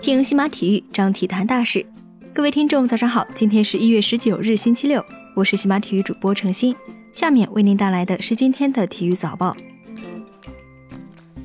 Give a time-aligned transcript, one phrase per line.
[0.00, 1.86] 听西马体育，张体坛大事。
[2.34, 5.04] 各位听众，早上好，今天是一月十九日，星期六，
[5.36, 6.74] 我是西马体育主播程鑫，
[7.12, 9.56] 下面为您带来的是今天的体育早报。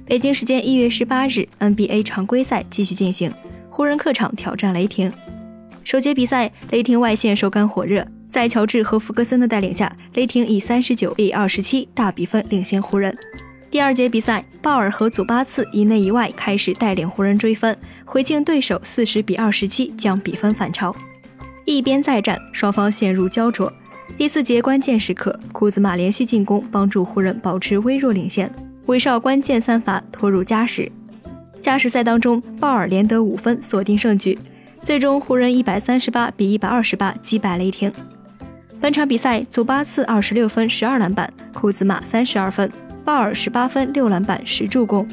[0.06, 3.32] 北京时间一月十八日，NBA 常规赛继续进行，
[3.70, 5.12] 湖人客场挑战雷霆。
[5.84, 13.16] 首节比赛，雷霆外线手感火热，在乔治和弗格森的带领下，雷霆以三十九比二十七大比分领先湖人。
[13.72, 20.96] 第二节比赛，鲍尔和祖巴茨一内一外开始带领湖人追分，回敬对手四十比二十七将比分反超。
[21.66, 23.72] 一边再战，双方陷入焦灼。
[24.18, 28.50] 第四节关键时刻，库兹马连续进攻帮助湖人保持微弱领先。
[28.86, 30.90] 威少关键三罚拖入加时，
[31.60, 34.38] 加时赛当中，鲍尔连得五分锁定胜局。
[34.82, 37.92] 最终，湖人一百三十八比一百二十八击败雷霆。
[38.80, 42.72] 本场比赛，祖巴茨二十六分十二篮板，库兹马三十二分，
[43.06, 45.08] 鲍尔十八分六篮板十助攻。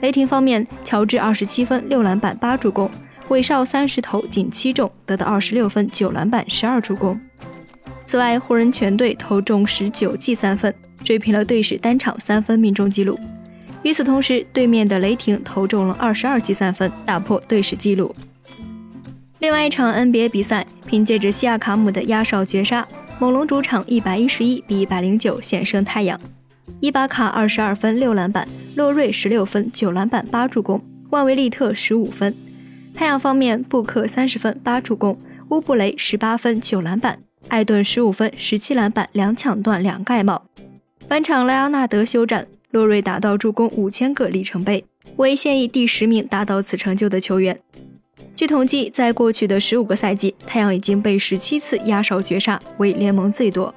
[0.00, 2.90] 雷霆方面，乔治二十七分六篮板八助攻，
[3.28, 7.20] 韦少三十投仅七中，得到二十六分九篮板十二助攻。
[8.06, 10.74] 此外，湖人全队投中十九记三分。
[11.04, 13.18] 追平了队史单场三分命中纪录。
[13.82, 18.14] 与此同时，对面的雷霆投中了二十二记三分，打破队史纪录。
[19.38, 22.86] 另外一场 NBA 比赛，凭借着西亚卡姆的压哨绝杀，
[23.20, 26.20] 猛龙主场一百一十一比一百零九险胜太阳。
[26.80, 32.34] 伊巴卡二十二分六篮板，洛瑞十六分九篮板八助攻，万维利特十五分。
[32.94, 35.18] 太阳方面，布克三十分八助攻，
[35.50, 40.44] 乌布雷十八分九篮板，艾顿十五分十七篮板两抢断两盖帽。
[41.06, 44.84] 本场莱昂纳德休战，洛瑞达到助攻五千个里程碑，
[45.16, 47.58] 为现役第十名达到此成就的球员。
[48.36, 53.74] 据统计，在过去的十五个赛季，太阳已经被十七次压哨绝杀，为联盟最多。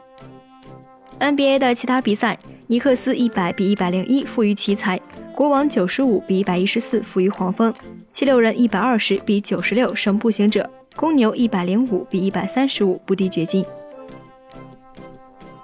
[1.20, 2.38] NBA 的其他比赛，
[2.72, 4.98] 尼克斯一百比一百零一负于奇才，
[5.36, 7.74] 国王九十五比一百一十四负于黄蜂，
[8.14, 13.66] 七六人一百二十比九十六胜步行者，公牛一百零五比一百三十五不敌掘金。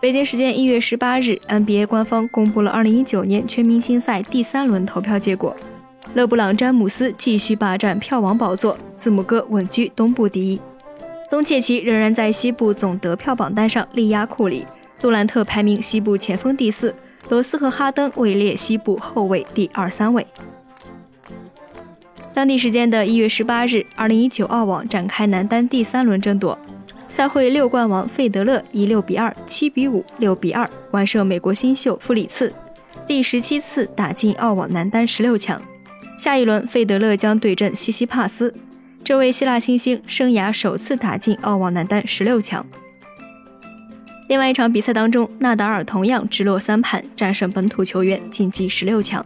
[0.02, 5.56] 北京时间一月十八日，NBA 官方公布了二零一九年全明星赛第三轮投票结果。
[6.14, 10.60] 勒布朗·詹姆斯继续霸占票王宝座，字母哥稳居东部第一。
[11.32, 14.66] 东契奇仍然在西部总得票榜单上力压库里，
[15.00, 16.94] 杜兰特排名西部前锋第四，
[17.30, 20.26] 罗斯和哈登位列西部后卫第二、三位。
[22.34, 26.58] 当地时间的一月十八日，二零一九澳网展开男单第三轮争夺。
[27.10, 32.54] 赛会六冠王费德勒以六比二、七比五、六比二完胜美国新秀弗里茨，
[33.08, 35.60] 第十七次打进澳网男单十六强。
[36.20, 38.54] 下一轮，费德勒将对阵西西帕斯，
[39.04, 42.64] 这位希腊新星生涯首次打进澳网男单十六强。
[44.28, 49.26] 另外一场比赛当中，纳达尔同样直落三盘战胜本土球员晋级十六强。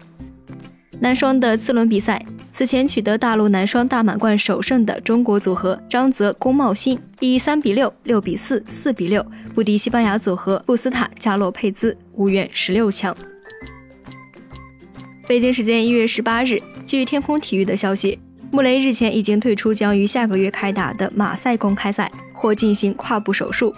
[0.99, 2.23] 男双的次轮比赛。
[2.53, 9.25] 此前取得大陆男双大满贯首胜的中国组合张泽龚茂鑫以三比六、六比四、四比六
[9.55, 13.15] 不敌西班牙组合布斯塔加洛佩兹，无缘十六强。
[15.29, 18.19] 北京时间一月十八日，据天空体育的消息，
[18.51, 23.73] 穆雷日前已经退出将于下个月开打的马赛公开赛，或进行跨部手术。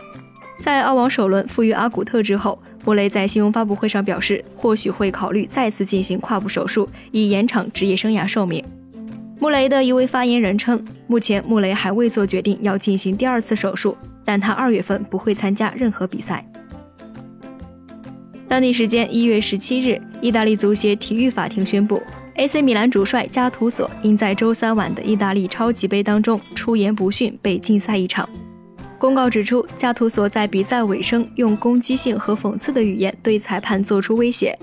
[0.60, 2.58] 在澳网首轮负于阿古特之后。
[2.86, 8.62] 穆雷在新闻发布会上表示，或许会考虑再次进行胯部手术，以延长职业生涯寿命。
[9.40, 16.46] 穆雷的一位发言人称，目前穆雷还未做决定要进行第二次手术，但他二月份不会参加任何比赛。
[18.50, 22.04] 当地时间一月十七日，意大利足协体育法庭宣布
[22.36, 28.28] ，AC 米兰主帅加图索因在周三晚的意大利超级杯当中出言不逊，被禁赛一场。
[29.04, 34.58] 公告指出，加图索在比赛尾声用攻击性和讽刺的语言对裁判做出威胁。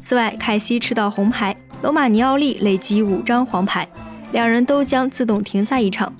[0.00, 3.88] 此外，凯西吃到红牌，罗马尼奥利累积五张黄牌，
[4.30, 6.14] 两人都将自动停赛一场。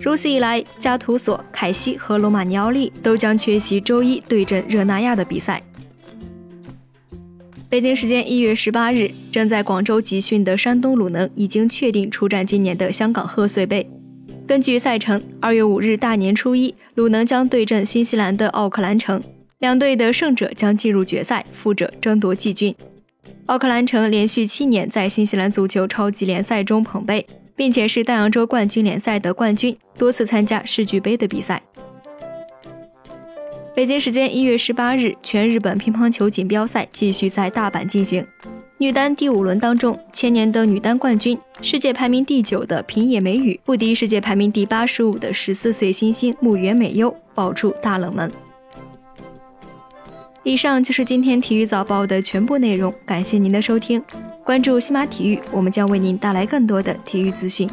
[0.00, 5.62] 如此一来，加图索、凯西和罗马尼奥利都将缺席周一对阵热那亚的比赛。
[7.68, 13.86] 北京时间一月十八日，正在广州集训的山东鲁能已经确定出战今年的香港贺岁杯。
[14.46, 19.22] 根据赛程，二月五日大年初一，鲁能将对阵新西兰的奥克兰城，
[19.58, 22.74] 两队的胜者将进入决赛，负者争夺季军。
[23.46, 31.62] 奥克兰城连续七年在新西兰足球超级联赛中捧杯，并且是大洋洲冠军联赛的冠军，多次参加世俱杯的比赛。
[33.74, 38.26] 北京时间一月十八日，全日本乒乓球锦标赛继续在大阪进行。
[38.80, 48.32] 女单第五轮当中，千年的女单冠军、世界排名第九的平野美宇不敌世界排名第八十五的十四岁新星木原美优，爆出大冷门。
[50.44, 54.02] 以上就是今天体育早报的全部内容，感谢您的收听。
[54.42, 57.68] 关注西马体育，我们将为您带来更多的体育资讯。